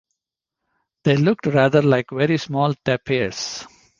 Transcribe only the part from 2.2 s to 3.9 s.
small tapirs.